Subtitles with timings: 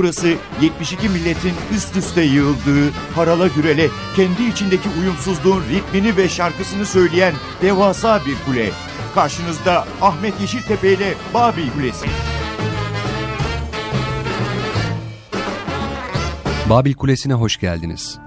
[0.00, 7.34] Burası 72 milletin üst üste yığıldığı, harala gürele, kendi içindeki uyumsuzluğun ritmini ve şarkısını söyleyen
[7.62, 8.70] devasa bir kule.
[9.14, 12.06] Karşınızda Ahmet Yeşiltepe ile Babil Kulesi.
[16.70, 18.18] Babil Kulesi'ne hoş geldiniz.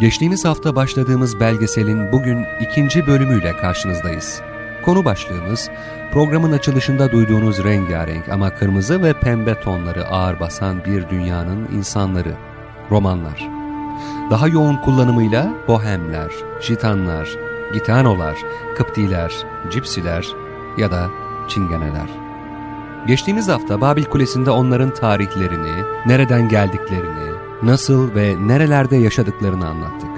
[0.00, 4.42] Geçtiğimiz hafta başladığımız belgeselin bugün ikinci bölümüyle karşınızdayız.
[4.84, 5.70] Konu başlığımız
[6.12, 12.34] programın açılışında duyduğunuz rengarenk ama kırmızı ve pembe tonları ağır basan bir dünyanın insanları,
[12.90, 13.48] romanlar.
[14.30, 16.30] Daha yoğun kullanımıyla bohemler,
[16.60, 17.28] jitanlar,
[17.72, 18.36] gitanolar,
[18.76, 19.34] kıptiler,
[19.70, 20.26] cipsiler
[20.78, 21.10] ya da
[21.48, 22.10] çingeneler.
[23.06, 27.30] Geçtiğimiz hafta Babil Kulesi'nde onların tarihlerini, nereden geldiklerini,
[27.62, 30.09] nasıl ve nerelerde yaşadıklarını anlattık.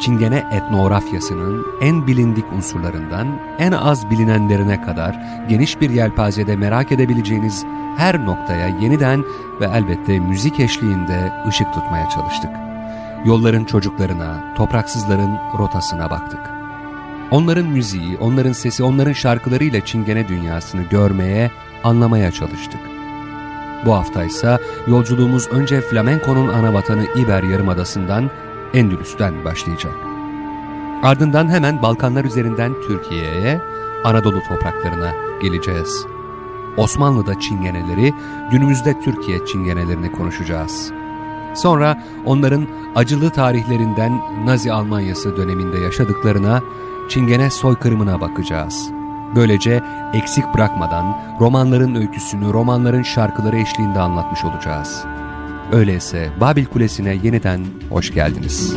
[0.00, 3.26] Çingene etnografyasının en bilindik unsurlarından
[3.58, 7.64] en az bilinenlerine kadar geniş bir yelpazede merak edebileceğiniz
[7.96, 9.24] her noktaya yeniden
[9.60, 12.50] ve elbette müzik eşliğinde ışık tutmaya çalıştık.
[13.24, 16.40] Yolların çocuklarına, topraksızların rotasına baktık.
[17.30, 21.50] Onların müziği, onların sesi, onların şarkılarıyla Çingene dünyasını görmeye,
[21.84, 22.80] anlamaya çalıştık.
[23.86, 28.30] Bu hafta ise yolculuğumuz önce flamenkonun ana vatanı İber Yarımadası'ndan
[28.74, 29.94] Endülüs'ten başlayacak.
[31.02, 33.60] Ardından hemen Balkanlar üzerinden Türkiye'ye,
[34.04, 36.06] Anadolu topraklarına geleceğiz.
[36.76, 38.14] Osmanlı'da çingeneleri,
[38.50, 40.92] günümüzde Türkiye çingenelerini konuşacağız.
[41.54, 46.62] Sonra onların acılı tarihlerinden Nazi Almanyası döneminde yaşadıklarına,
[47.08, 48.90] çingene soykırımına bakacağız.
[49.34, 49.82] Böylece
[50.12, 55.04] eksik bırakmadan romanların öyküsünü, romanların şarkıları eşliğinde anlatmış olacağız.
[55.72, 58.74] Öyleyse Babil Kulesi'ne yeniden hoş geldiniz.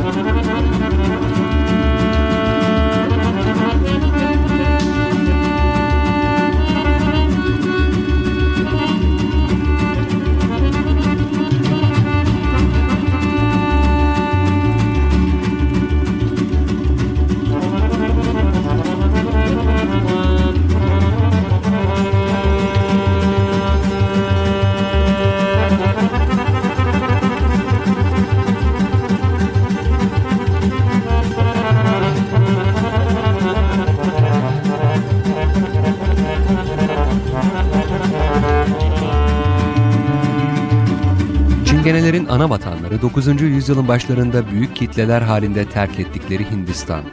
[42.33, 43.41] Ana vatanları 9.
[43.41, 47.03] yüzyılın başlarında büyük kitleler halinde terk ettikleri Hindistan.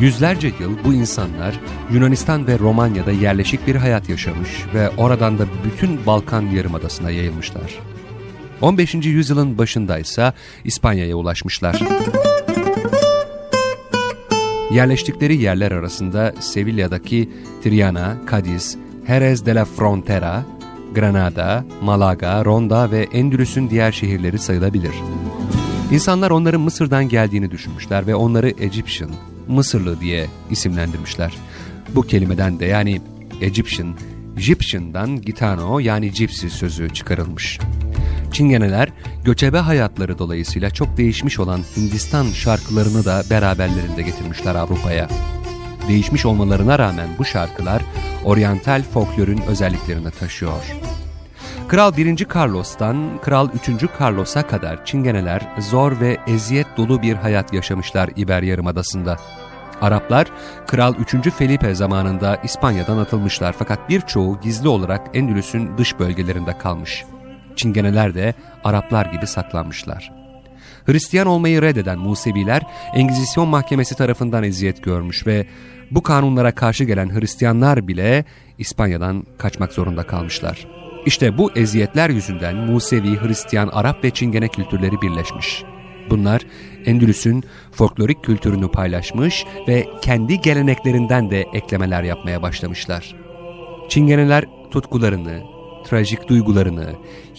[0.00, 1.60] Yüzlerce yıl bu insanlar
[1.92, 7.78] Yunanistan ve Romanya'da yerleşik bir hayat yaşamış ve oradan da bütün Balkan Yarımadası'na yayılmışlar.
[8.60, 8.94] 15.
[8.94, 10.32] yüzyılın başında ise
[10.64, 11.82] İspanya'ya ulaşmışlar.
[14.72, 17.30] Yerleştikleri yerler arasında Sevilla'daki
[17.64, 20.44] Triana, Cadiz, Jerez de la Frontera,
[20.96, 24.92] Granada, Malaga, Ronda ve Endülüs'ün diğer şehirleri sayılabilir.
[25.90, 29.10] İnsanlar onların Mısır'dan geldiğini düşünmüşler ve onları Egyptian,
[29.48, 31.32] Mısırlı diye isimlendirmişler.
[31.94, 33.00] Bu kelimeden de yani
[33.40, 33.94] Egyptian,
[34.36, 37.58] Egyptian'dan Gitano yani Gypsy sözü çıkarılmış.
[38.32, 38.88] Çingeneler
[39.24, 45.08] göçebe hayatları dolayısıyla çok değişmiş olan Hindistan şarkılarını da beraberlerinde getirmişler Avrupa'ya.
[45.88, 47.82] Değişmiş olmalarına rağmen bu şarkılar
[48.24, 50.76] oryantal folklorun özelliklerini taşıyor.
[51.68, 52.26] Kral 1.
[52.34, 53.90] Carlos'tan Kral 3.
[54.00, 59.16] Carlos'a kadar Çingeneler zor ve eziyet dolu bir hayat yaşamışlar İber Yarımadası'nda.
[59.80, 60.26] Araplar
[60.66, 61.30] Kral 3.
[61.30, 67.04] Felipe zamanında İspanya'dan atılmışlar fakat birçoğu gizli olarak Endülüs'ün dış bölgelerinde kalmış.
[67.56, 70.12] Çingeneler de Araplar gibi saklanmışlar.
[70.86, 72.62] Hristiyan olmayı reddeden Museviler
[72.94, 75.46] Engizisyon Mahkemesi tarafından eziyet görmüş ve
[75.90, 78.24] bu kanunlara karşı gelen Hristiyanlar bile
[78.58, 80.66] İspanya'dan kaçmak zorunda kalmışlar.
[81.06, 85.64] İşte bu eziyetler yüzünden Musevi, Hristiyan, Arap ve Çingene kültürleri birleşmiş.
[86.10, 86.42] Bunlar
[86.84, 93.14] Endülüs'ün folklorik kültürünü paylaşmış ve kendi geleneklerinden de eklemeler yapmaya başlamışlar.
[93.88, 95.42] Çingeneler tutkularını,
[95.84, 96.86] trajik duygularını,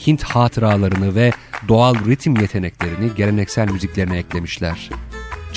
[0.07, 1.31] Hint hatıralarını ve
[1.67, 4.89] doğal ritim yeteneklerini geleneksel müziklerine eklemişler.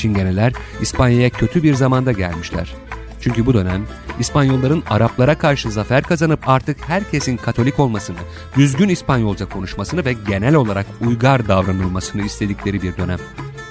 [0.00, 2.74] Çingeneler İspanya'ya kötü bir zamanda gelmişler.
[3.20, 3.86] Çünkü bu dönem
[4.20, 8.16] İspanyolların Araplara karşı zafer kazanıp artık herkesin Katolik olmasını,
[8.56, 13.18] düzgün İspanyolca konuşmasını ve genel olarak uygar davranılmasını istedikleri bir dönem.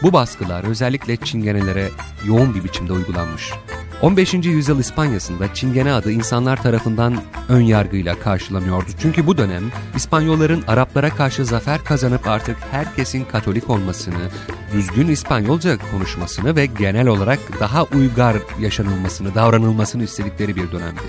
[0.03, 1.89] Bu baskılar özellikle Çingenelere
[2.25, 3.53] yoğun bir biçimde uygulanmış.
[4.01, 4.33] 15.
[4.33, 7.17] yüzyıl İspanya'sında Çingene adı insanlar tarafından
[7.49, 8.85] ön yargıyla karşılanıyordu.
[9.01, 9.63] Çünkü bu dönem
[9.95, 14.29] İspanyolların Araplara karşı zafer kazanıp artık herkesin Katolik olmasını,
[14.73, 21.01] düzgün İspanyolca konuşmasını ve genel olarak daha uygar yaşanılmasını, davranılmasını istedikleri bir dönemdi.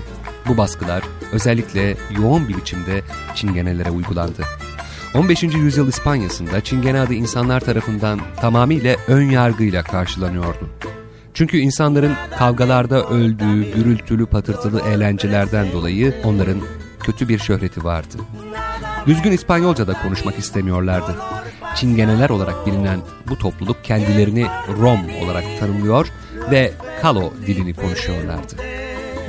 [0.47, 3.01] Bu baskılar özellikle yoğun bir biçimde
[3.35, 4.43] Çingenelere uygulandı.
[5.15, 5.43] 15.
[5.43, 10.69] yüzyıl İspanya'sında Çingene adı insanlar tarafından tamamıyla ön yargıyla karşılanıyordu.
[11.33, 16.61] Çünkü insanların kavgalarda öldüğü gürültülü patırtılı eğlencelerden dolayı onların
[16.99, 18.17] kötü bir şöhreti vardı.
[19.07, 21.15] Düzgün İspanyolca da konuşmak istemiyorlardı.
[21.75, 22.99] Çingeneler olarak bilinen
[23.29, 24.45] bu topluluk kendilerini
[24.81, 26.07] Rom olarak tanımlıyor
[26.51, 28.55] ve Kalo dilini konuşuyorlardı.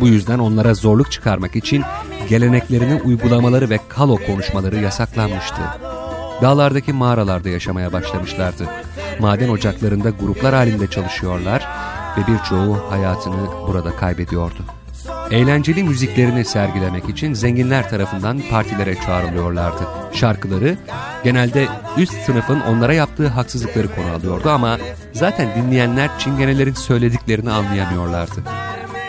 [0.01, 1.83] Bu yüzden onlara zorluk çıkarmak için
[2.33, 5.61] geleneklerini uygulamaları ve Kalo konuşmaları yasaklanmıştı.
[6.43, 8.69] Dağlardaki mağaralarda yaşamaya başlamışlardı.
[9.21, 11.69] Maden ocaklarında gruplar halinde çalışıyorlar
[12.17, 14.65] ve birçoğu hayatını burada kaybediyordu.
[15.31, 19.83] Eğlenceli müziklerini sergilemek için zenginler tarafından partilere çağrılıyorlardı.
[20.13, 20.77] Şarkıları
[21.25, 24.79] genelde üst sınıfın onlara yaptığı haksızlıkları konu alıyordu ama
[25.13, 28.43] zaten dinleyenler çingenelerin söylediklerini anlayamıyorlardı.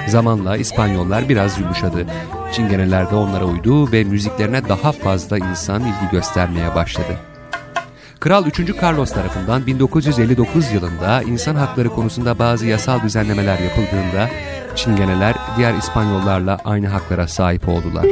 [0.07, 2.05] Zamanla İspanyollar biraz yumuşadı.
[2.53, 7.17] Çingeneler de onlara uydu ve müziklerine daha fazla insan ilgi göstermeye başladı.
[8.19, 8.59] Kral 3.
[8.81, 14.29] Carlos tarafından 1959 yılında insan hakları konusunda bazı yasal düzenlemeler yapıldığında
[14.75, 18.05] Çingeneler diğer İspanyollarla aynı haklara sahip oldular.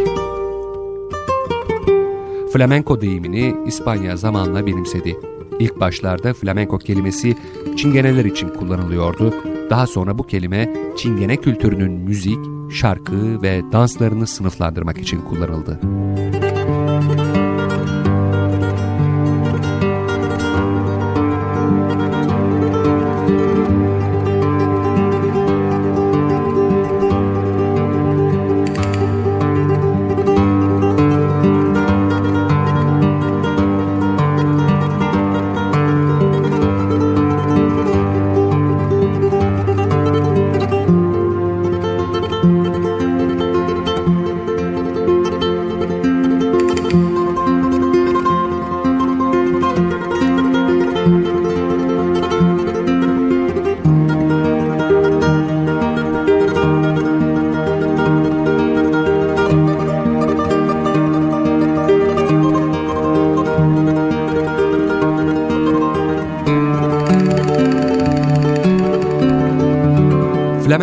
[2.54, 5.18] Flamenco deyimini İspanya zamanla benimsedi.
[5.60, 7.38] İlk başlarda flamenco kelimesi
[7.78, 9.34] Çingeneler için kullanılıyordu.
[9.70, 12.40] Daha sonra bu kelime Çingene kültürünün müzik,
[12.72, 15.80] şarkı ve danslarını sınıflandırmak için kullanıldı.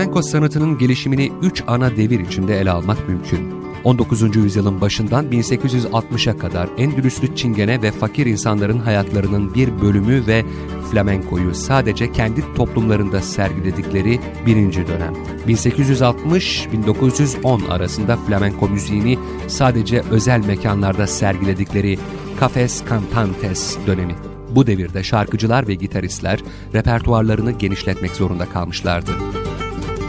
[0.08, 3.54] Flamenko sanatının gelişimini üç ana devir içinde ele almak mümkün.
[3.84, 4.36] 19.
[4.36, 10.44] yüzyılın başından 1860'a kadar Endülüslü Çingene ve fakir insanların hayatlarının bir bölümü ve
[10.90, 15.14] flamenkoyu sadece kendi toplumlarında sergiledikleri birinci dönem.
[15.48, 21.98] 1860-1910 arasında flamenko müziğini sadece özel mekanlarda sergiledikleri
[22.40, 24.14] Cafes Cantantes dönemi.
[24.50, 26.40] Bu devirde şarkıcılar ve gitaristler
[26.74, 29.10] repertuarlarını genişletmek zorunda kalmışlardı.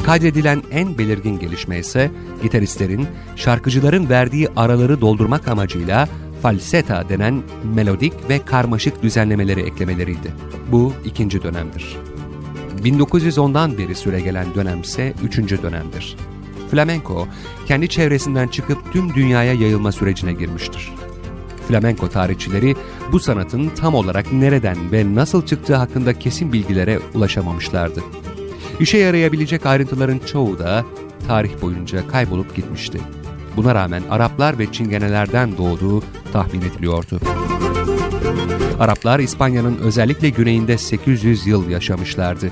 [0.05, 2.11] Kaydedilen en belirgin gelişme ise
[2.43, 6.09] gitaristlerin şarkıcıların verdiği araları doldurmak amacıyla
[6.41, 7.43] falseta denen
[7.75, 10.33] melodik ve karmaşık düzenlemeleri eklemeleriydi.
[10.71, 11.97] Bu ikinci dönemdir.
[12.83, 16.17] 1910'dan beri süregelen dönem ise üçüncü dönemdir.
[16.71, 17.27] Flamenco,
[17.65, 20.91] kendi çevresinden çıkıp tüm dünyaya yayılma sürecine girmiştir.
[21.67, 22.75] Flamenco tarihçileri
[23.11, 28.03] bu sanatın tam olarak nereden ve nasıl çıktığı hakkında kesin bilgilere ulaşamamışlardı.
[28.79, 30.85] İşe yarayabilecek ayrıntıların çoğu da
[31.27, 33.01] tarih boyunca kaybolup gitmişti.
[33.57, 36.03] Buna rağmen Araplar ve Çingenelerden doğduğu
[36.33, 37.19] tahmin ediliyordu.
[38.79, 42.51] Araplar İspanya'nın özellikle güneyinde 800 yıl yaşamışlardı.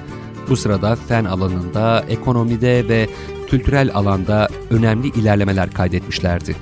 [0.50, 3.10] Bu sırada fen alanında, ekonomide ve
[3.50, 6.56] kültürel alanda önemli ilerlemeler kaydetmişlerdi.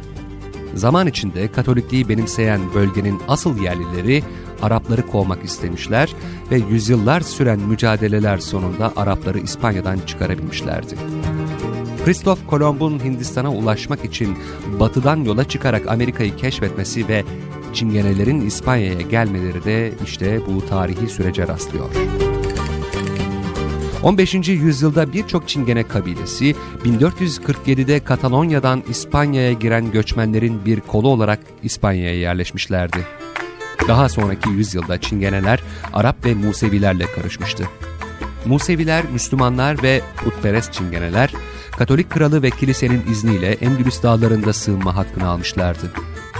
[0.75, 4.23] Zaman içinde Katolikliği benimseyen bölgenin asıl yerlileri
[4.61, 6.13] Arapları kovmak istemişler
[6.51, 10.95] ve yüzyıllar süren mücadeleler sonunda Arapları İspanya'dan çıkarabilmişlerdi.
[12.05, 14.37] Kristof Kolomb'un Hindistan'a ulaşmak için
[14.79, 17.23] batıdan yola çıkarak Amerika'yı keşfetmesi ve
[17.73, 21.89] Çingenelerin İspanya'ya gelmeleri de işte bu tarihi sürece rastlıyor.
[24.03, 24.33] 15.
[24.49, 33.24] yüzyılda birçok Çingene kabilesi 1447'de Katalonya'dan İspanya'ya giren göçmenlerin bir kolu olarak İspanya'ya yerleşmişlerdi.
[33.87, 35.59] Daha sonraki yüzyılda Çingeneler
[35.93, 37.63] Arap ve Musevilerle karışmıştı.
[38.45, 41.33] Museviler, Müslümanlar ve putperest Çingeneler,
[41.77, 45.91] Katolik kralı ve kilisenin izniyle Endülüs dağlarında sığınma hakkını almışlardı.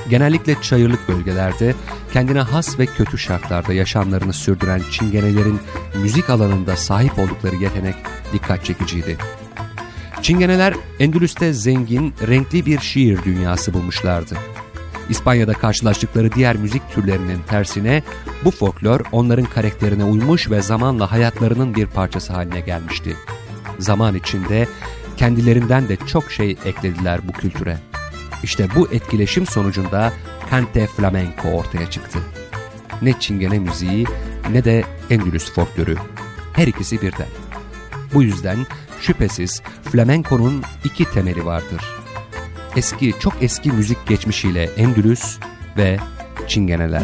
[0.10, 1.76] Genellikle çayırlık bölgelerde
[2.14, 5.60] kendine has ve kötü şartlarda yaşamlarını sürdüren Çingenelerin
[5.96, 7.96] müzik alanında sahip oldukları yetenek
[8.34, 9.18] dikkat çekiciydi.
[10.22, 14.36] Çingeneler Endülüs'te zengin, renkli bir şiir dünyası bulmuşlardı.
[15.10, 18.04] İspanya'da karşılaştıkları diğer müzik türlerinin tersine
[18.44, 23.16] bu folklor onların karakterine uymuş ve zamanla hayatlarının bir parçası haline gelmişti.
[23.80, 24.68] Zaman içinde
[25.18, 27.78] kendilerinden de çok şey eklediler bu kültüre.
[28.44, 30.14] İşte bu etkileşim sonucunda
[30.52, 32.20] Cante Flamenco ortaya çıktı.
[33.02, 34.06] Ne çingene müziği
[34.52, 35.96] ne de Endülüs folklorü.
[36.54, 37.28] Her ikisi birden.
[38.14, 38.58] Bu yüzden
[39.02, 42.05] şüphesiz flamenko'nun iki temeli vardır.
[42.76, 45.38] Eski, çok eski müzik geçmişiyle Endülüs
[45.78, 45.98] ve
[46.48, 47.04] Çingeneler.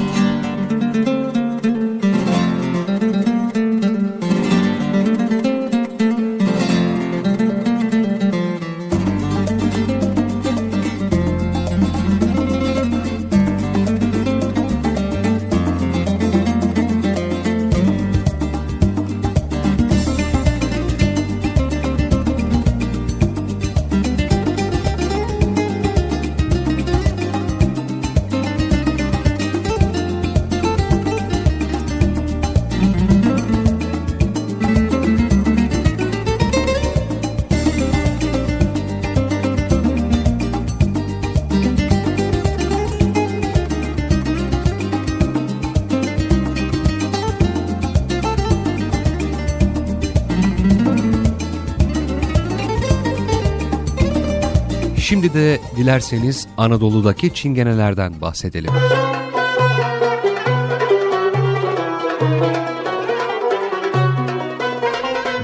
[55.11, 58.71] Şimdi de dilerseniz Anadolu'daki çingenelerden bahsedelim.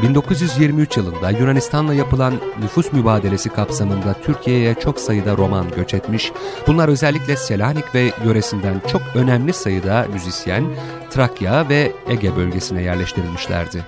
[0.04, 6.32] ...1923 yılında Yunanistan'la yapılan nüfus mübadelesi kapsamında Türkiye'ye çok sayıda roman göç etmiş.
[6.68, 10.66] Bunlar özellikle Selanik ve yöresinden çok önemli sayıda müzisyen
[11.10, 13.86] Trakya ve Ege bölgesine yerleştirilmişlerdi.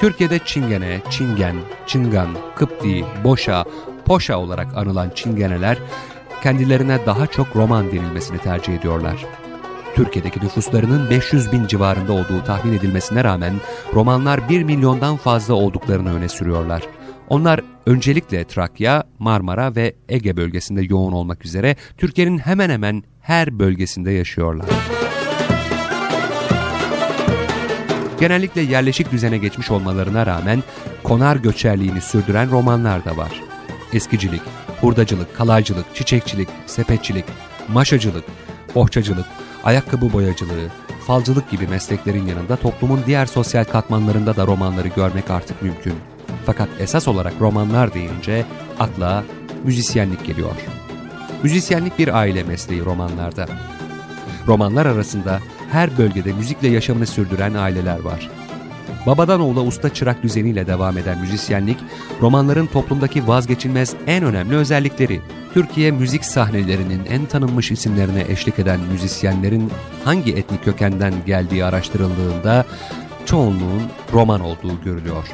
[0.00, 3.64] Türkiye'de Çingene, Çingen, Çıngan, Kıpti, Boşa,
[4.06, 5.78] Poşa olarak anılan Çingeneler
[6.42, 9.24] kendilerine daha çok roman denilmesini tercih ediyorlar.
[9.94, 13.54] Türkiye'deki nüfuslarının 500 bin civarında olduğu tahmin edilmesine rağmen
[13.94, 16.82] romanlar 1 milyondan fazla olduklarını öne sürüyorlar.
[17.28, 24.10] Onlar öncelikle Trakya, Marmara ve Ege bölgesinde yoğun olmak üzere Türkiye'nin hemen hemen her bölgesinde
[24.10, 24.68] yaşıyorlar.
[28.20, 30.62] Genellikle yerleşik düzene geçmiş olmalarına rağmen
[31.02, 33.55] konar göçerliğini sürdüren romanlar da var
[33.96, 34.42] eskicilik,
[34.80, 37.24] hurdacılık, kalaycılık, çiçekçilik, sepetçilik,
[37.68, 38.24] maşacılık,
[38.74, 39.26] bohçacılık,
[39.64, 40.68] ayakkabı boyacılığı,
[41.06, 45.94] falcılık gibi mesleklerin yanında toplumun diğer sosyal katmanlarında da romanları görmek artık mümkün.
[46.46, 48.44] Fakat esas olarak romanlar deyince
[48.78, 49.24] akla
[49.64, 50.56] müzisyenlik geliyor.
[51.42, 53.46] Müzisyenlik bir aile mesleği romanlarda.
[54.46, 58.30] Romanlar arasında her bölgede müzikle yaşamını sürdüren aileler var.
[59.06, 61.78] Babadan oğula usta çırak düzeniyle devam eden müzisyenlik,
[62.20, 65.20] romanların toplumdaki vazgeçilmez en önemli özellikleri.
[65.54, 69.70] Türkiye müzik sahnelerinin en tanınmış isimlerine eşlik eden müzisyenlerin
[70.04, 72.64] hangi etnik kökenden geldiği araştırıldığında
[73.26, 73.82] çoğunluğun
[74.12, 75.24] roman olduğu görülüyor.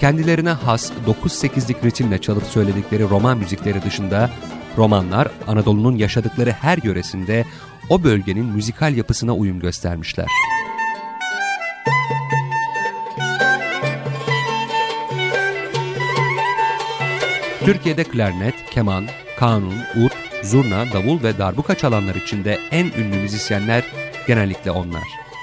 [0.00, 0.92] Kendilerine has
[1.24, 4.30] 9-8'lik ritimle çalıp söyledikleri roman müzikleri dışında
[4.76, 7.44] romanlar Anadolu'nun yaşadıkları her yöresinde
[7.90, 10.26] o bölgenin müzikal yapısına uyum göstermişler.
[17.68, 19.04] Türkiye'de klarnet, keman,
[19.38, 23.84] kanun, ut, zurna, davul ve darbuka çalanlar içinde en ünlü müzisyenler
[24.26, 25.02] genellikle onlar.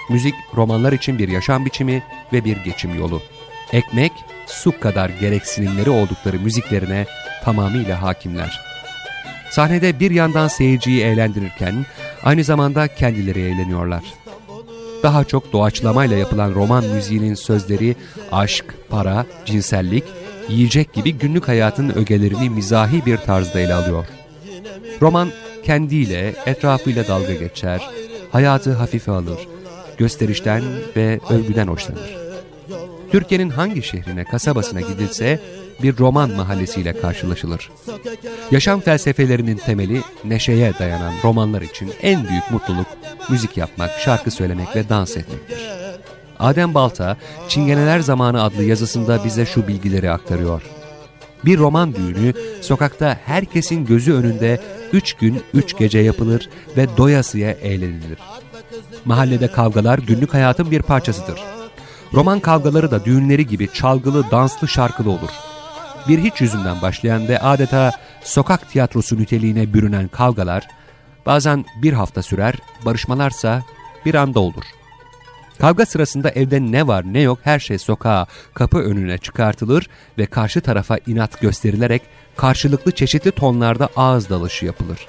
[0.09, 2.03] Müzik, romanlar için bir yaşam biçimi
[2.33, 3.21] ve bir geçim yolu.
[3.73, 4.11] Ekmek,
[4.45, 7.05] su kadar gereksinimleri oldukları müziklerine
[7.43, 8.61] tamamıyla hakimler.
[9.51, 11.85] Sahnede bir yandan seyirciyi eğlendirirken
[12.23, 14.03] aynı zamanda kendileri eğleniyorlar.
[15.03, 17.95] Daha çok doğaçlamayla yapılan roman müziğinin sözleri
[18.31, 20.03] aşk, para, cinsellik,
[20.49, 24.05] yiyecek gibi günlük hayatın ögelerini mizahi bir tarzda ele alıyor.
[25.01, 25.29] Roman
[25.63, 27.89] kendiyle, etrafıyla dalga geçer,
[28.31, 29.39] hayatı hafife alır,
[29.97, 30.63] gösterişten
[30.95, 32.15] ve övgüden hoşlanır.
[33.11, 35.39] Türkiye'nin hangi şehrine, kasabasına gidilse
[35.83, 37.71] bir roman mahallesiyle karşılaşılır.
[38.51, 42.87] Yaşam felsefelerinin temeli neşeye dayanan romanlar için en büyük mutluluk
[43.29, 45.84] müzik yapmak, şarkı söylemek ve dans etmektir.
[46.39, 50.61] Adem Balta, Çingeneler Zamanı adlı yazısında bize şu bilgileri aktarıyor.
[51.45, 54.61] Bir roman düğünü sokakta herkesin gözü önünde
[54.93, 58.19] üç gün üç gece yapılır ve doyasıya eğlenilir.
[59.05, 61.39] Mahallede kavgalar günlük hayatın bir parçasıdır.
[62.13, 65.29] Roman kavgaları da düğünleri gibi çalgılı, danslı, şarkılı olur.
[66.07, 67.91] Bir hiç yüzünden başlayan ve adeta
[68.23, 70.67] sokak tiyatrosu niteliğine bürünen kavgalar,
[71.25, 73.63] bazen bir hafta sürer, barışmalarsa
[74.05, 74.63] bir anda olur.
[75.59, 80.61] Kavga sırasında evde ne var ne yok her şey sokağa, kapı önüne çıkartılır ve karşı
[80.61, 82.01] tarafa inat gösterilerek
[82.35, 85.07] karşılıklı çeşitli tonlarda ağız dalışı yapılır.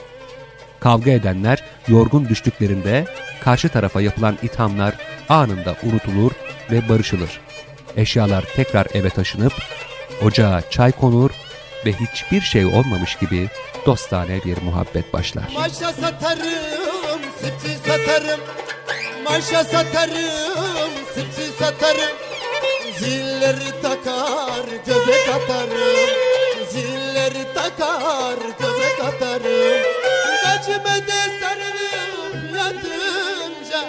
[0.81, 3.05] Kavga edenler yorgun düştüklerinde
[3.41, 4.95] karşı tarafa yapılan ithamlar
[5.29, 6.33] anında unutulur
[6.71, 7.41] ve barışılır.
[7.97, 9.53] Eşyalar tekrar eve taşınıp
[10.23, 11.31] ocağa çay konur
[11.87, 13.49] ve hiçbir şey olmamış gibi
[13.87, 15.45] dostane bir muhabbet başlar.
[15.55, 18.41] Maşa satarım, sipsi satarım.
[19.30, 22.16] Maşa satarım, sipsi satarım.
[22.99, 26.11] Zilleri takar, göbek atarım.
[26.71, 29.83] Zilleri takar, göbek atarım.
[30.45, 33.88] Gacıme de sarılıp yatınca.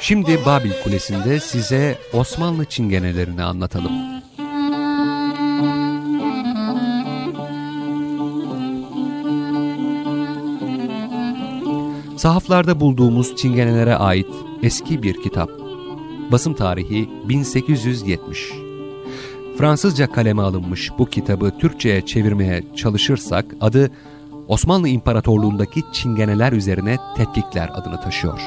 [0.00, 4.13] Şimdi Babil Kulesi'nde size Osmanlı çingenelerini anlatalım.
[12.24, 14.26] Sahaflarda bulduğumuz çingenelere ait
[14.62, 15.50] eski bir kitap.
[16.32, 18.52] Basım tarihi 1870.
[19.58, 23.90] Fransızca kaleme alınmış bu kitabı Türkçe'ye çevirmeye çalışırsak adı
[24.48, 28.40] Osmanlı İmparatorluğundaki çingeneler üzerine tetkikler adını taşıyor.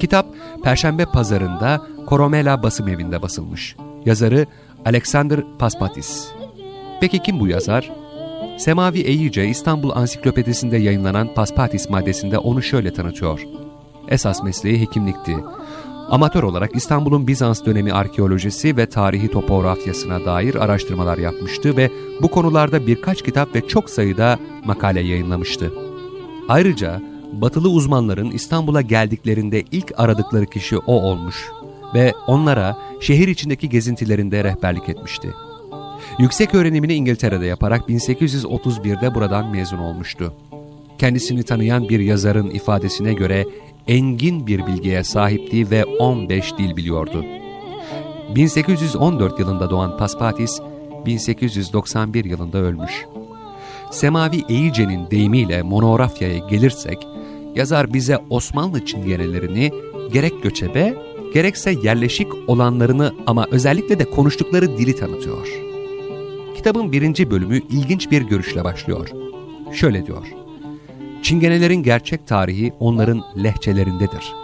[0.00, 0.26] Kitap
[0.64, 3.76] Perşembe pazarında Koromela basım evinde basılmış.
[4.06, 4.46] Yazarı
[4.84, 6.28] Alexander Paspatis.
[7.00, 7.97] Peki kim bu yazar?
[8.58, 13.40] Semavi Eyice İstanbul Ansiklopedisinde yayınlanan Paspatis maddesinde onu şöyle tanıtıyor.
[14.08, 15.36] Esas mesleği hekimlikti.
[16.08, 21.90] Amatör olarak İstanbul'un Bizans dönemi arkeolojisi ve tarihi topografyasına dair araştırmalar yapmıştı ve
[22.22, 25.72] bu konularda birkaç kitap ve çok sayıda makale yayınlamıştı.
[26.48, 31.48] Ayrıca batılı uzmanların İstanbul'a geldiklerinde ilk aradıkları kişi o olmuş
[31.94, 35.28] ve onlara şehir içindeki gezintilerinde rehberlik etmişti.
[36.18, 40.34] Yüksek öğrenimini İngiltere'de yaparak 1831'de buradan mezun olmuştu.
[40.98, 43.44] Kendisini tanıyan bir yazarın ifadesine göre
[43.88, 47.24] engin bir bilgiye sahipti ve 15 dil biliyordu.
[48.34, 50.60] 1814 yılında doğan Paspatis,
[51.06, 53.06] 1891 yılında ölmüş.
[53.90, 57.06] Semavi Eyice'nin deyimiyle monografyaya gelirsek,
[57.54, 59.72] yazar bize Osmanlı çingenelerini
[60.12, 60.94] gerek göçebe,
[61.34, 65.67] gerekse yerleşik olanlarını ama özellikle de konuştukları dili tanıtıyor.
[66.58, 69.08] Kitabın birinci bölümü ilginç bir görüşle başlıyor.
[69.72, 70.26] Şöyle diyor.
[71.22, 74.34] Çingenelerin gerçek tarihi onların lehçelerindedir.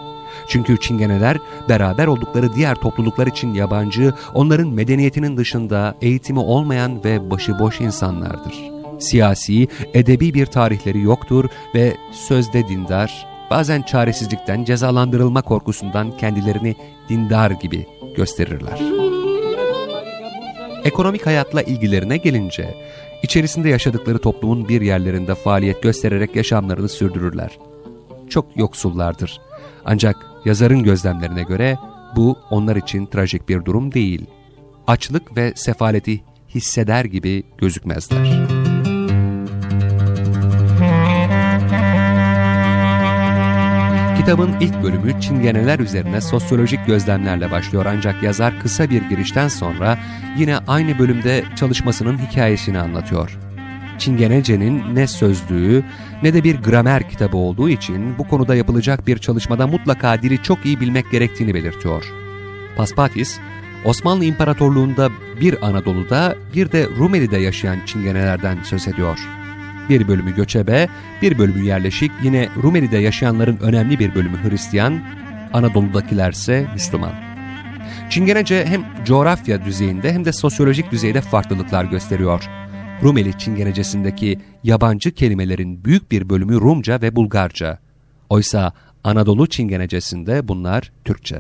[0.49, 7.81] Çünkü Çingeneler beraber oldukları diğer topluluklar için yabancı, onların medeniyetinin dışında eğitimi olmayan ve başıboş
[7.81, 8.55] insanlardır.
[8.99, 16.77] Siyasi, edebi bir tarihleri yoktur ve sözde dindar, bazen çaresizlikten, cezalandırılma korkusundan kendilerini
[17.09, 17.87] dindar gibi
[18.17, 19.04] gösterirler.
[20.85, 22.75] Ekonomik hayatla ilgilerine gelince,
[23.23, 27.59] içerisinde yaşadıkları toplumun bir yerlerinde faaliyet göstererek yaşamlarını sürdürürler.
[28.29, 29.41] Çok yoksullardır.
[29.85, 31.79] Ancak yazarın gözlemlerine göre
[32.17, 34.27] bu onlar için trajik bir durum değil.
[34.87, 36.21] Açlık ve sefaleti
[36.55, 38.54] hisseder gibi gözükmezler.
[44.25, 49.99] Kitabın ilk bölümü çingeneler üzerine sosyolojik gözlemlerle başlıyor ancak yazar kısa bir girişten sonra
[50.39, 53.39] yine aynı bölümde çalışmasının hikayesini anlatıyor.
[53.99, 55.85] Çingenece'nin ne sözlüğü
[56.23, 60.67] ne de bir gramer kitabı olduğu için bu konuda yapılacak bir çalışmada mutlaka dili çok
[60.67, 62.05] iyi bilmek gerektiğini belirtiyor.
[62.77, 63.39] Paspatis,
[63.85, 65.11] Osmanlı İmparatorluğu'nda
[65.41, 69.44] bir Anadolu'da bir de Rumeli'de yaşayan Çingenelerden söz ediyor.
[69.89, 70.89] Bir bölümü göçebe,
[71.23, 75.01] bir bölümü yerleşik, yine Rumeli'de yaşayanların önemli bir bölümü Hristiyan,
[75.53, 77.13] Anadolu'dakilerse Müslüman.
[78.11, 82.45] Çingenece hem coğrafya düzeyinde hem de sosyolojik düzeyde farklılıklar gösteriyor.
[83.03, 87.79] Rumeli Çingenecesindeki yabancı kelimelerin büyük bir bölümü Rumca ve Bulgarca.
[88.29, 88.73] Oysa
[89.05, 91.39] Anadolu Çingenecesinde bunlar Türkçe.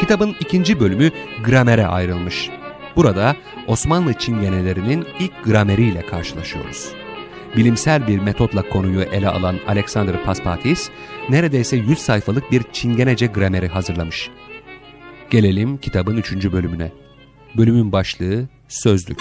[0.00, 1.10] Kitabın ikinci bölümü
[1.44, 2.50] gramere ayrılmış.
[2.96, 6.92] Burada Osmanlı çingenelerinin ilk grameriyle karşılaşıyoruz.
[7.56, 10.90] Bilimsel bir metotla konuyu ele alan Alexander Paspatis,
[11.28, 14.30] neredeyse 100 sayfalık bir çingenece grameri hazırlamış.
[15.30, 16.92] Gelelim kitabın üçüncü bölümüne.
[17.56, 19.20] Bölümün başlığı Sözlük.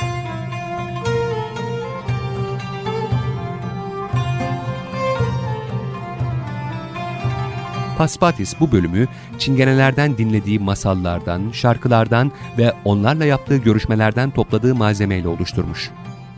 [7.97, 9.07] Paspatis bu bölümü
[9.39, 15.91] çingenelerden dinlediği masallardan, şarkılardan ve onlarla yaptığı görüşmelerden topladığı malzemeyle oluşturmuş.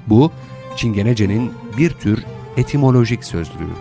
[0.07, 0.31] Bu,
[0.75, 2.23] Çingenece'nin bir tür
[2.57, 3.73] etimolojik sözlüğü.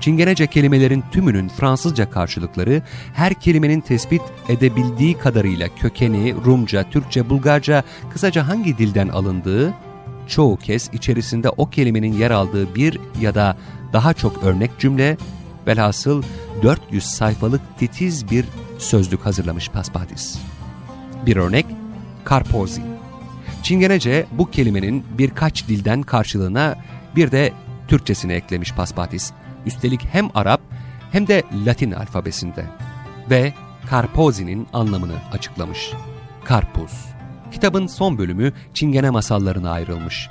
[0.00, 2.82] Çingenece kelimelerin tümünün Fransızca karşılıkları,
[3.14, 9.74] her kelimenin tespit edebildiği kadarıyla kökeni, Rumca, Türkçe, Bulgarca, kısaca hangi dilden alındığı,
[10.26, 13.56] çoğu kez içerisinde o kelimenin yer aldığı bir ya da
[13.92, 15.16] daha çok örnek cümle,
[15.70, 16.22] velhasıl
[16.62, 18.44] 400 sayfalık titiz bir
[18.78, 20.38] sözlük hazırlamış Paspatis.
[21.26, 21.66] Bir örnek,
[22.24, 22.82] karpozi.
[23.62, 26.76] Çingenece bu kelimenin birkaç dilden karşılığına
[27.16, 27.52] bir de
[27.88, 29.32] Türkçesini eklemiş Paspatis.
[29.66, 30.60] Üstelik hem Arap
[31.12, 32.64] hem de Latin alfabesinde.
[33.30, 33.52] Ve
[33.90, 35.92] Karpozi'nin anlamını açıklamış.
[36.44, 36.92] Karpuz.
[37.52, 40.28] Kitabın son bölümü Çingene masallarına ayrılmış.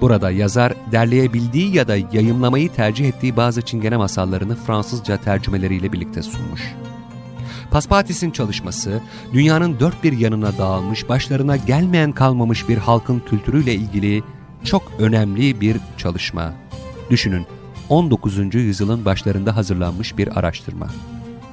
[0.00, 6.74] Burada yazar derleyebildiği ya da yayımlamayı tercih ettiği bazı Çingene masallarını Fransızca tercümeleriyle birlikte sunmuş.
[7.70, 9.00] Paspatis'in çalışması,
[9.32, 14.22] dünyanın dört bir yanına dağılmış, başlarına gelmeyen kalmamış bir halkın kültürüyle ilgili
[14.64, 16.52] çok önemli bir çalışma.
[17.10, 17.46] Düşünün,
[17.88, 18.54] 19.
[18.54, 20.88] yüzyılın başlarında hazırlanmış bir araştırma.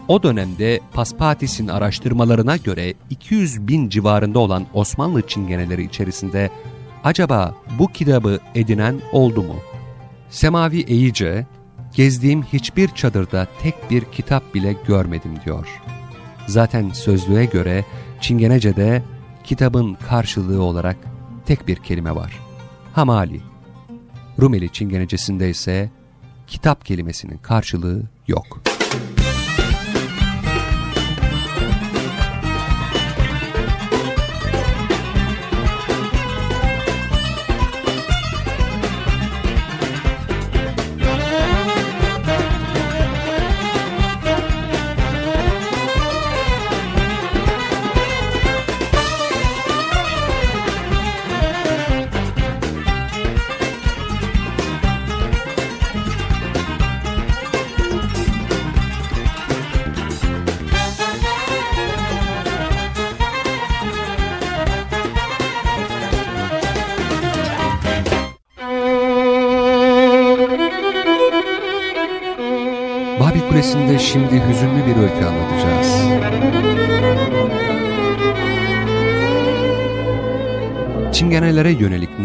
[0.07, 6.49] O dönemde Paspatis'in araştırmalarına göre 200 bin civarında olan Osmanlı çingeneleri içerisinde
[7.05, 9.55] acaba bu kitabı edinen oldu mu?
[10.29, 11.45] Semavi Eyice,
[11.95, 15.81] gezdiğim hiçbir çadırda tek bir kitap bile görmedim diyor.
[16.47, 17.85] Zaten sözlüğe göre
[18.21, 19.03] Çingenece'de
[19.43, 20.97] kitabın karşılığı olarak
[21.45, 22.39] tek bir kelime var.
[22.93, 23.41] Hamali.
[24.41, 25.91] Rumeli Çingenecesinde ise
[26.47, 28.61] kitap kelimesinin karşılığı yok.
[28.61, 29.24] Kulesi'nde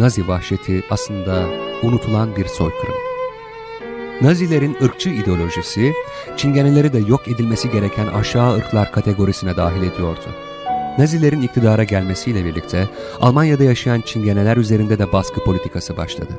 [0.00, 1.44] Nazi vahşeti aslında
[1.82, 2.94] unutulan bir soykırım.
[4.22, 5.92] Nazilerin ırkçı ideolojisi,
[6.36, 10.26] Çingeneleri de yok edilmesi gereken aşağı ırklar kategorisine dahil ediyordu.
[10.98, 12.88] Nazilerin iktidara gelmesiyle birlikte
[13.20, 16.32] Almanya'da yaşayan Çingeneler üzerinde de baskı politikası başladı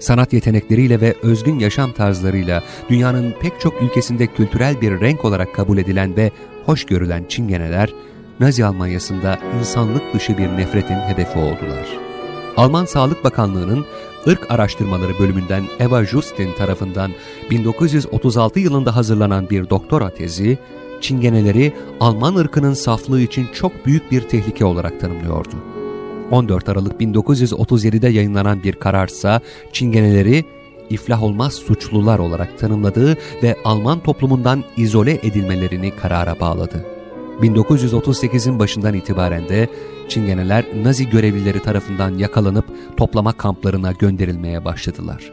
[0.00, 5.78] sanat yetenekleriyle ve özgün yaşam tarzlarıyla dünyanın pek çok ülkesinde kültürel bir renk olarak kabul
[5.78, 6.30] edilen ve
[6.66, 7.94] hoş görülen Çingeneler,
[8.40, 12.09] Nazi Almanyası'nda insanlık dışı bir nefretin hedefi oldular.
[12.60, 13.86] Alman Sağlık Bakanlığı'nın
[14.28, 17.10] ırk Araştırmaları bölümünden Eva Justin tarafından
[17.50, 20.58] 1936 yılında hazırlanan bir doktora tezi,
[21.00, 25.54] Çingeneleri Alman ırkının saflığı için çok büyük bir tehlike olarak tanımlıyordu.
[26.30, 29.40] 14 Aralık 1937'de yayınlanan bir kararsa
[29.72, 30.44] Çingeneleri
[30.90, 36.86] iflah olmaz suçlular olarak tanımladığı ve Alman toplumundan izole edilmelerini karara bağladı.
[37.42, 39.68] 1938'in başından itibaren de
[40.08, 42.64] Çingeneler Nazi görevlileri tarafından yakalanıp
[42.96, 45.32] toplama kamplarına gönderilmeye başladılar.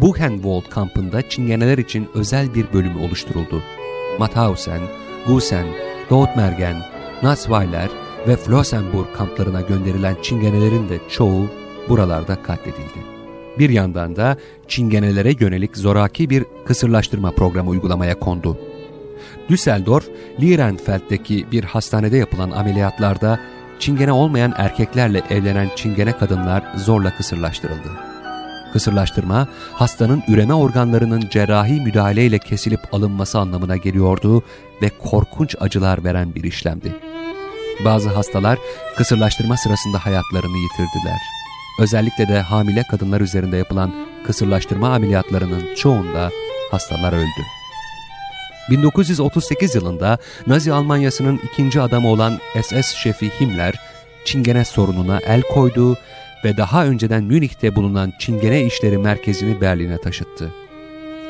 [0.00, 3.62] Buchenwald kampında Çingeneler için özel bir bölüm oluşturuldu.
[4.18, 4.80] Mauthausen,
[5.26, 5.66] Gusen,
[6.10, 6.76] Dortmergen,
[7.22, 7.88] Natzweiler
[8.28, 11.46] ve Flossenburg kamplarına gönderilen Çingenelerin de çoğu
[11.88, 13.18] buralarda katledildi.
[13.58, 14.36] Bir yandan da
[14.68, 18.58] Çingenelere yönelik zoraki bir kısırlaştırma programı uygulamaya kondu.
[19.48, 20.08] Düsseldorf,
[20.40, 23.40] Lierenfeld'deki bir hastanede yapılan ameliyatlarda
[23.78, 27.90] Çingene olmayan erkeklerle evlenen Çingene kadınlar zorla kısırlaştırıldı.
[28.72, 34.42] Kısırlaştırma, hastanın üreme organlarının cerrahi müdahaleyle kesilip alınması anlamına geliyordu
[34.82, 36.96] ve korkunç acılar veren bir işlemdi.
[37.84, 38.58] Bazı hastalar
[38.96, 41.20] kısırlaştırma sırasında hayatlarını yitirdiler.
[41.80, 43.94] Özellikle de hamile kadınlar üzerinde yapılan
[44.26, 46.30] kısırlaştırma ameliyatlarının çoğunda
[46.70, 47.57] hastalar öldü.
[48.70, 53.74] 1938 yılında Nazi Almanyası'nın ikinci adamı olan SS şefi Himmler,
[54.24, 55.98] Çingene sorununa el koydu
[56.44, 60.52] ve daha önceden Münih'te bulunan Çingene İşleri Merkezi'ni Berlin'e taşıttı.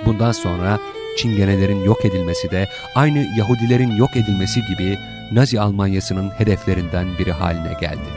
[0.07, 0.79] Bundan sonra
[1.17, 4.99] Çingenelerin yok edilmesi de aynı Yahudilerin yok edilmesi gibi
[5.33, 8.09] Nazi Almanyası'nın hedeflerinden biri haline geldi.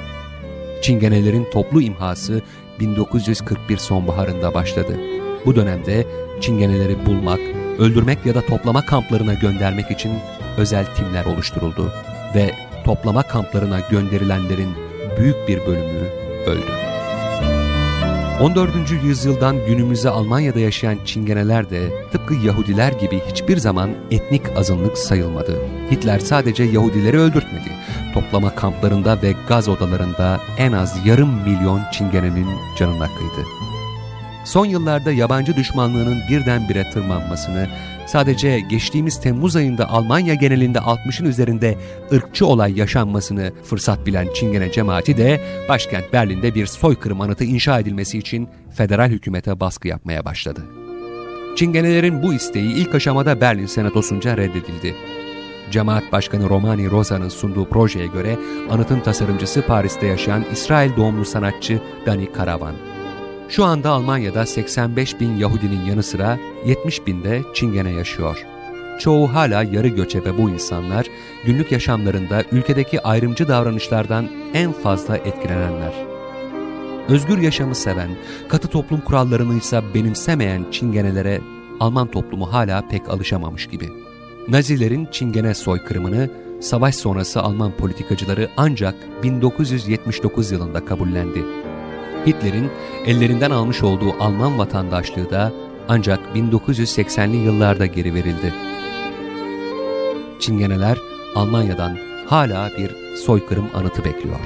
[0.81, 2.41] Çingenelerin toplu imhası
[2.79, 4.99] 1941 sonbaharında başladı.
[5.45, 6.07] Bu dönemde
[6.41, 7.39] Çingeneleri bulmak,
[7.82, 10.12] öldürmek ya da toplama kamplarına göndermek için
[10.58, 11.94] özel timler oluşturuldu
[12.36, 12.52] ve
[12.86, 14.70] toplama kamplarına gönderilenlerin
[15.17, 16.10] büyük bir bölümü
[16.46, 16.72] öldü.
[18.41, 18.70] 14.
[19.04, 25.58] yüzyıldan günümüze Almanya'da yaşayan Çingeneler de tıpkı Yahudiler gibi hiçbir zaman etnik azınlık sayılmadı.
[25.91, 27.72] Hitler sadece Yahudileri öldürtmedi.
[28.13, 32.48] Toplama kamplarında ve gaz odalarında en az yarım milyon Çingenenin
[32.80, 33.70] canına kıydı.
[34.45, 37.67] Son yıllarda yabancı düşmanlığının birdenbire tırmanmasını,
[38.08, 41.77] sadece geçtiğimiz Temmuz ayında Almanya genelinde 60'ın üzerinde
[42.13, 48.17] ırkçı olay yaşanmasını fırsat bilen Çingene cemaati de başkent Berlin'de bir soykırım anıtı inşa edilmesi
[48.17, 50.62] için federal hükümete baskı yapmaya başladı.
[51.56, 54.95] Çingenelerin bu isteği ilk aşamada Berlin senatosunca reddedildi.
[55.71, 58.38] Cemaat Başkanı Romani Rosa'nın sunduğu projeye göre
[58.69, 62.90] anıtın tasarımcısı Paris'te yaşayan İsrail doğumlu sanatçı Dani Karavan.
[63.52, 68.46] Şu anda Almanya'da 85 bin Yahudinin yanı sıra 70 binde Çingene yaşıyor.
[69.00, 71.06] Çoğu hala yarı göçebe bu insanlar,
[71.46, 75.94] günlük yaşamlarında ülkedeki ayrımcı davranışlardan en fazla etkilenenler.
[77.10, 78.10] Özgür yaşamı seven,
[78.50, 81.42] katı toplum kurallarını ise benimsemeyen Çingenelere
[81.80, 83.90] Alman toplumu hala pek alışamamış gibi.
[84.48, 86.30] Nazilerin Çingene soykırımını
[86.62, 91.70] savaş sonrası Alman politikacıları ancak 1979 yılında kabullendi.
[92.27, 92.69] Hitler'in
[93.05, 95.51] ellerinden almış olduğu Alman vatandaşlığı da
[95.89, 98.53] ancak 1980'li yıllarda geri verildi.
[100.39, 100.97] Çingeneler
[101.36, 104.39] Almanya'dan hala bir soykırım anıtı bekliyor.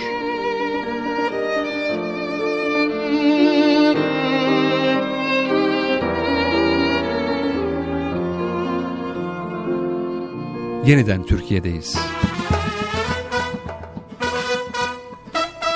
[10.85, 11.97] Yeniden Türkiye'deyiz.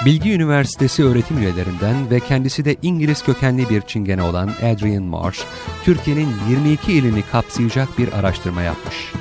[0.05, 5.43] Bilgi Üniversitesi öğretim üyelerinden ve kendisi de İngiliz kökenli bir çingene olan Adrian Marsh,
[5.83, 9.13] Türkiye'nin 22 ilini kapsayacak bir araştırma yapmış.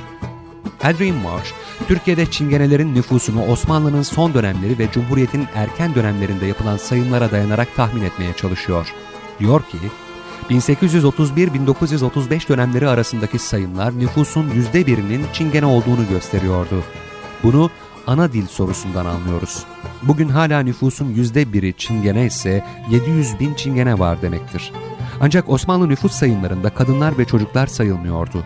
[0.83, 1.53] Adrian Marsh,
[1.89, 8.33] Türkiye'de çingenelerin nüfusunu Osmanlı'nın son dönemleri ve Cumhuriyet'in erken dönemlerinde yapılan sayımlara dayanarak tahmin etmeye
[8.33, 8.95] çalışıyor.
[9.41, 9.79] Diyor ki,
[10.51, 16.85] 1831-1935 dönemleri arasındaki sayımlar nüfusun yüzde birinin Çingene olduğunu gösteriyordu.
[17.43, 17.71] Bunu
[18.09, 19.65] ana dil sorusundan anlıyoruz.
[20.03, 24.73] Bugün hala nüfusun yüzde biri Çingene ise 700 bin Çingene var demektir.
[25.21, 28.45] Ancak Osmanlı nüfus sayımlarında kadınlar ve çocuklar sayılmıyordu.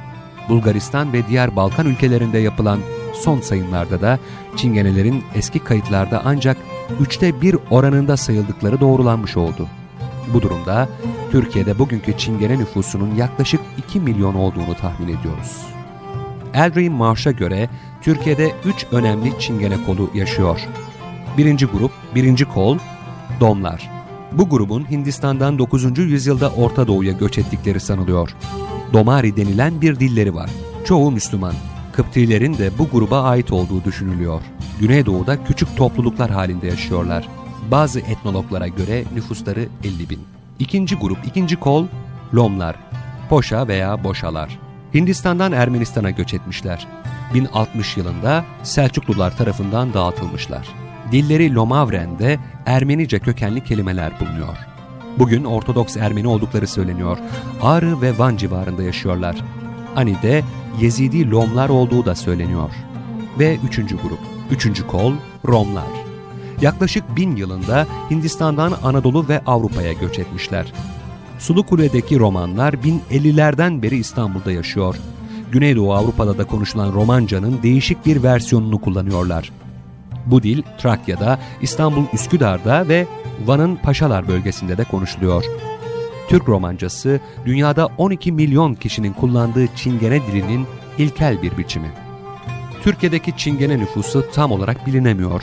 [0.49, 2.81] Bulgaristan ve diğer Balkan ülkelerinde yapılan
[3.15, 4.19] son sayımlarda da
[4.57, 6.57] Çingenelerin eski kayıtlarda ancak
[7.01, 9.69] üçte bir oranında sayıldıkları doğrulanmış oldu.
[10.35, 10.89] Bu durumda
[11.31, 15.72] Türkiye'de bugünkü Çingene nüfusunun yaklaşık 2 milyon olduğunu tahmin ediyoruz.
[16.55, 17.69] Eldrin Marsh'a göre
[18.03, 20.61] Türkiye'de 3 önemli Çingene kolu yaşıyor.
[21.39, 22.79] Birinci grup, birinci kol,
[23.41, 23.91] Domlar.
[24.33, 25.99] Bu grubun Hindistan'dan 9.
[25.99, 28.37] yüzyılda Orta Doğu'ya göç ettikleri sanılıyor.
[28.93, 30.51] Domari denilen bir dilleri var.
[30.85, 31.55] Çoğu Müslüman.
[31.93, 34.43] Kıptilerin de bu gruba ait olduğu düşünülüyor.
[34.81, 37.29] Güneydoğu'da küçük topluluklar halinde yaşıyorlar.
[37.71, 40.21] Bazı etnologlara göre nüfusları 50 bin.
[40.59, 41.87] İkinci grup, ikinci kol,
[42.35, 42.77] Lomlar,
[43.29, 44.59] Poşa veya Boşalar.
[44.95, 46.89] Hindistan'dan Ermenistan'a göç etmişler.
[47.35, 50.69] 1060 yılında Selçuklular tarafından dağıtılmışlar.
[51.13, 54.57] Dilleri Lomavren'de Ermenice kökenli kelimeler bulunuyor.
[55.19, 57.19] Bugün Ortodoks Ermeni oldukları söyleniyor.
[57.63, 59.37] Ağrı ve Van civarında yaşıyorlar.
[59.97, 60.45] Ani'de
[60.81, 62.71] Yezidi Lomlar olduğu da söyleniyor.
[63.39, 65.13] Ve üçüncü grup, üçüncü kol
[65.49, 66.03] Romlar.
[66.61, 70.73] Yaklaşık bin yılında Hindistan'dan Anadolu ve Avrupa'ya göç etmişler.
[71.43, 74.97] Sulu Kule'deki Romanlar 1050'lerden beri İstanbul'da yaşıyor.
[75.53, 79.53] Güneydoğu Avrupa'da da konuşulan Romanca'nın değişik bir versiyonunu kullanıyorlar.
[80.27, 83.07] Bu dil Trakya'da, İstanbul Üsküdar'da ve
[83.45, 85.45] Van'ın Paşalar bölgesinde de konuşuluyor.
[86.29, 90.67] Türk Romancası dünyada 12 milyon kişinin kullandığı Çingene dilinin
[90.99, 91.91] ilkel bir biçimi.
[92.83, 95.43] Türkiye'deki Çingene nüfusu tam olarak bilinemiyor.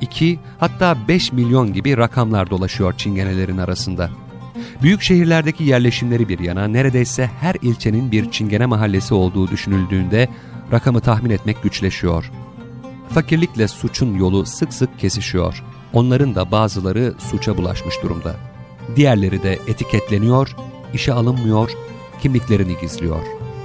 [0.00, 4.10] 2 hatta 5 milyon gibi rakamlar dolaşıyor Çingenelerin arasında.
[4.82, 10.28] Büyük şehirlerdeki yerleşimleri bir yana neredeyse her ilçenin bir Çingene mahallesi olduğu düşünüldüğünde
[10.72, 12.30] rakamı tahmin etmek güçleşiyor.
[13.08, 15.64] Fakirlikle suçun yolu sık sık kesişiyor.
[15.92, 18.36] Onların da bazıları suça bulaşmış durumda.
[18.96, 20.56] Diğerleri de etiketleniyor,
[20.94, 21.70] işe alınmıyor,
[22.22, 23.22] kimliklerini gizliyor.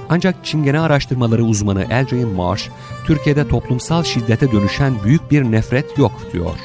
[0.08, 2.68] Ancak Çingene araştırmaları uzmanı Adrian Marsh,
[3.06, 6.56] Türkiye'de toplumsal şiddete dönüşen büyük bir nefret yok diyor.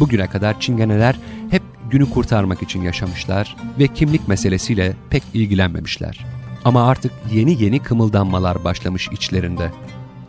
[0.00, 1.16] Bugüne kadar Çingeneler
[1.50, 6.26] hep günü kurtarmak için yaşamışlar ve kimlik meselesiyle pek ilgilenmemişler.
[6.64, 9.72] Ama artık yeni yeni kımıldanmalar başlamış içlerinde.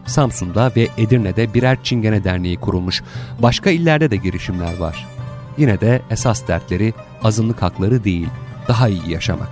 [0.05, 3.03] Samsun'da ve Edirne'de birer Çingene Derneği kurulmuş.
[3.39, 5.07] Başka illerde de girişimler var.
[5.57, 8.27] Yine de esas dertleri azınlık hakları değil,
[8.67, 9.49] daha iyi yaşamak.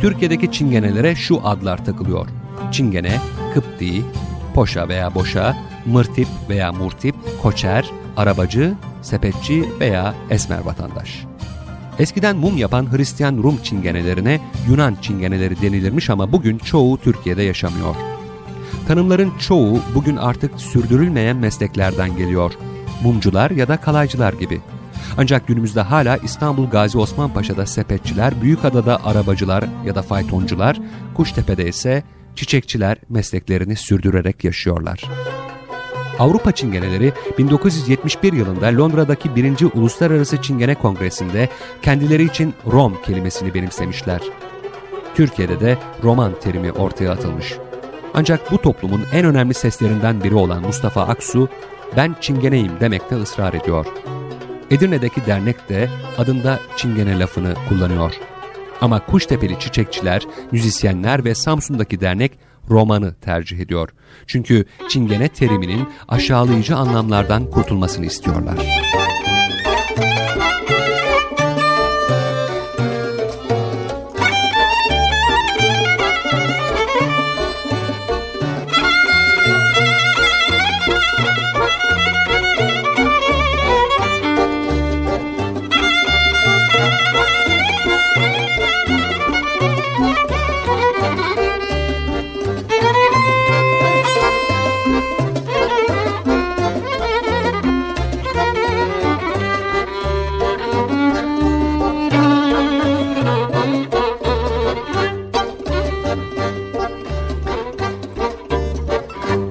[0.00, 2.26] Türkiye'deki Çingenelere şu adlar takılıyor.
[2.72, 3.20] Çingene,
[3.54, 4.02] Kıpti,
[4.54, 11.24] Poşa veya Boşa, Mırtip veya Murtip, Koçer, Arabacı, Sepetçi veya Esmer vatandaş.
[11.98, 17.94] Eskiden mum yapan Hristiyan Rum çingenelerine Yunan çingeneleri denilirmiş ama bugün çoğu Türkiye'de yaşamıyor.
[18.88, 22.52] Tanımların çoğu bugün artık sürdürülmeyen mesleklerden geliyor.
[23.02, 24.60] Mumcular ya da kalaycılar gibi.
[25.18, 30.80] Ancak günümüzde hala İstanbul Gazi Osman Paşa'da sepetçiler, Büyükada'da arabacılar ya da faytoncular,
[31.14, 32.02] Kuştepe'de ise
[32.34, 35.04] çiçekçiler mesleklerini sürdürerek yaşıyorlar.
[36.20, 39.74] Avrupa Çingeneleri 1971 yılında Londra'daki 1.
[39.74, 41.48] Uluslararası Çingene Kongresi'nde
[41.82, 44.20] kendileri için Rom kelimesini benimsemişler.
[45.14, 47.54] Türkiye'de de roman terimi ortaya atılmış.
[48.14, 51.48] Ancak bu toplumun en önemli seslerinden biri olan Mustafa Aksu,
[51.96, 53.86] ben çingeneyim demekte ısrar ediyor.
[54.70, 58.12] Edirne'deki dernek de adında çingene lafını kullanıyor.
[58.80, 62.32] Ama Kuştepeli çiçekçiler, müzisyenler ve Samsun'daki dernek
[62.70, 63.88] romanı tercih ediyor.
[64.26, 68.58] Çünkü çingene teriminin aşağılayıcı anlamlardan kurtulmasını istiyorlar.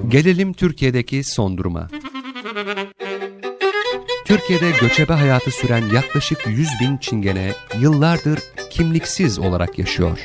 [0.09, 1.87] Gelelim Türkiye'deki son duruma.
[4.25, 10.19] Türkiye'de göçebe hayatı süren yaklaşık 100 bin çingene yıllardır kimliksiz olarak yaşıyor.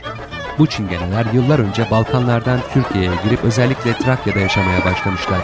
[0.58, 5.40] Bu çingeneler yıllar önce Balkanlardan Türkiye'ye girip özellikle Trakya'da yaşamaya başlamışlar.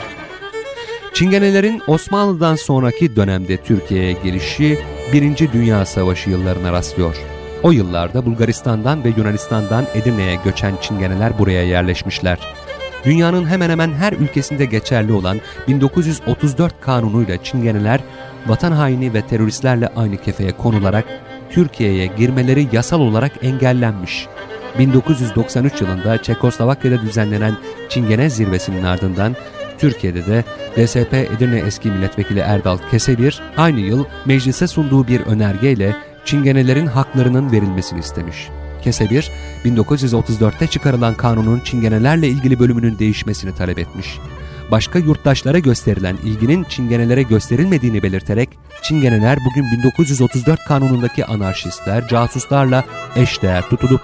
[1.15, 4.79] Çingenelerin Osmanlı'dan sonraki dönemde Türkiye'ye gelişi
[5.13, 7.17] Birinci Dünya Savaşı yıllarına rastlıyor.
[7.63, 12.39] O yıllarda Bulgaristan'dan ve Yunanistan'dan Edirne'ye göçen çingeneler buraya yerleşmişler
[13.05, 18.01] dünyanın hemen hemen her ülkesinde geçerli olan 1934 kanunuyla Çingeneler
[18.47, 21.05] vatan haini ve teröristlerle aynı kefeye konularak
[21.51, 24.27] Türkiye'ye girmeleri yasal olarak engellenmiş.
[24.79, 27.57] 1993 yılında Çekoslovakya'da düzenlenen
[27.89, 29.37] Çingene zirvesinin ardından
[29.79, 30.45] Türkiye'de de
[30.77, 38.01] DSP Edirne eski milletvekili Erdal Kesebir aynı yıl meclise sunduğu bir önergeyle Çingenelerin haklarının verilmesini
[38.01, 38.49] istemiş.
[38.83, 39.31] Kesebir,
[39.65, 44.19] 1934'te çıkarılan kanunun çingenelerle ilgili bölümünün değişmesini talep etmiş.
[44.71, 48.49] Başka yurttaşlara gösterilen ilginin çingenelere gösterilmediğini belirterek,
[48.83, 52.85] çingeneler bugün 1934 kanunundaki anarşistler, casuslarla
[53.17, 54.01] eşdeğer tutulup,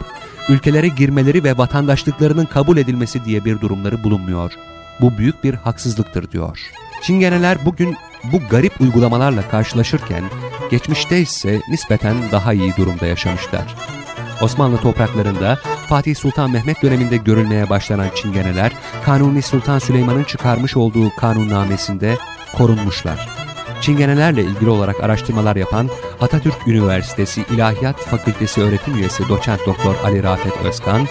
[0.48, 4.52] ülkelere girmeleri ve vatandaşlıklarının kabul edilmesi diye bir durumları bulunmuyor.
[5.00, 6.58] Bu büyük bir haksızlıktır diyor.
[7.02, 10.24] Çingeneler bugün bu garip uygulamalarla karşılaşırken,
[10.70, 13.74] geçmişte ise nispeten daha iyi durumda yaşamışlar.
[14.40, 18.72] Osmanlı topraklarında Fatih Sultan Mehmet döneminde görülmeye başlanan çingeneler,
[19.04, 22.18] Kanuni Sultan Süleyman'ın çıkarmış olduğu kanunnamesinde
[22.56, 23.28] korunmuşlar.
[23.80, 30.56] Çingenelerle ilgili olarak araştırmalar yapan Atatürk Üniversitesi İlahiyat Fakültesi öğretim üyesi doçent doktor Ali Rafet
[30.64, 31.06] Özkan,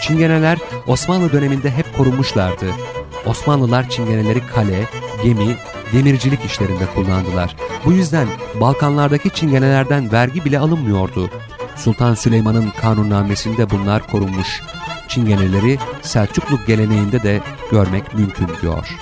[0.00, 2.66] Çingeneler Osmanlı döneminde hep korunmuşlardı.
[3.26, 4.88] Osmanlılar çingeneleri kale,
[5.22, 5.56] gemi,
[5.92, 7.56] demircilik işlerinde kullandılar.
[7.84, 8.28] Bu yüzden
[8.60, 11.30] Balkanlardaki çingenelerden vergi bile alınmıyordu.
[11.76, 14.62] Sultan Süleyman'ın kanunnamesinde bunlar korunmuş.
[15.08, 18.98] Çingeneleri Selçuklu geleneğinde de görmek mümkün diyor.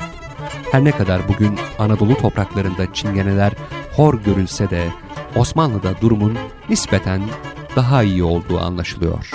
[0.72, 3.52] Her ne kadar bugün Anadolu topraklarında çingeneler
[3.96, 4.88] hor görülse de
[5.36, 7.22] Osmanlı'da durumun nispeten
[7.76, 9.30] daha iyi olduğu anlaşılıyor.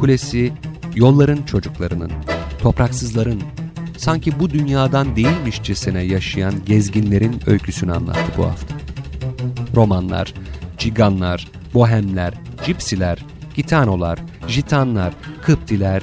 [0.00, 0.52] Kulesi,
[0.94, 2.12] yolların çocuklarının,
[2.62, 3.42] topraksızların,
[3.96, 8.74] sanki bu dünyadan değilmişçesine yaşayan gezginlerin öyküsünü anlattı bu hafta.
[9.76, 10.34] Romanlar,
[10.78, 12.34] ciganlar, bohemler,
[12.66, 14.18] cipsiler, gitanolar,
[14.48, 16.02] jitanlar, kıptiler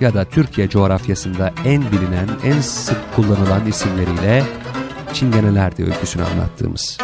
[0.00, 4.44] ya da Türkiye coğrafyasında en bilinen, en sık kullanılan isimleriyle
[5.14, 6.98] Çingeneler de öyküsünü anlattığımız.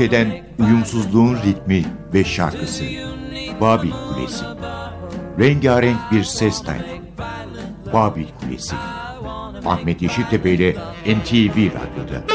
[0.00, 1.84] Ülkeden uyumsuzluğun ritmi
[2.14, 2.84] ve şarkısı.
[3.60, 4.44] Babil Kulesi.
[5.38, 6.84] Rengarenk bir ses tayfı.
[7.92, 8.74] Babil Kulesi.
[9.66, 10.76] Ahmet Yeşiltepe ile
[11.06, 12.29] NTV Radyo'da.